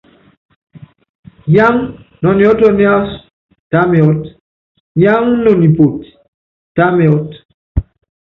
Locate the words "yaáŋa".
1.55-1.79, 5.03-5.31